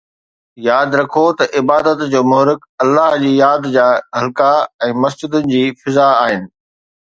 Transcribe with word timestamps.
ياد 0.67 0.89
رکو 0.99 1.25
ته 1.37 1.43
عبادت 1.59 1.99
جو 2.13 2.21
محرڪ 2.31 2.59
الله 2.83 3.11
جي 3.25 3.31
ياد 3.43 3.69
جا 3.77 3.87
حلقا 4.21 4.49
۽ 4.89 4.91
مسجدن 5.05 5.49
جي 5.55 5.63
فضا 5.85 6.11
آهن. 6.27 6.45